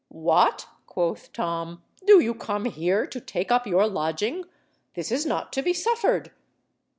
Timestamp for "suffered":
5.73-6.31